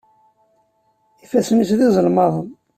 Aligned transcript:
Ifassen-is 1.23 1.71
d 1.77 1.79
iẓelmaḍen. 1.87 2.47